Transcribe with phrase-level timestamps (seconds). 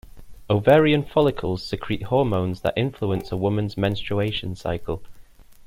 [0.49, 5.03] Ovarian follicles secrete hormones that influence a woman's menstruation cycle.